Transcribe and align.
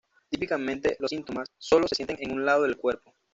Típicamente, 0.31 0.95
los 0.99 1.09
síntomas 1.11 1.47
sólo 1.59 1.87
se 1.87 1.93
sienten 1.93 2.17
en 2.21 2.31
un 2.31 2.43
lado 2.43 2.63
del 2.63 2.75
cuerpo. 2.77 3.13